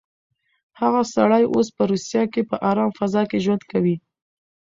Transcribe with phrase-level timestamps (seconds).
[0.79, 3.95] هغه سړی اوس په روسيه کې په ارامه فضا کې ژوند کوي.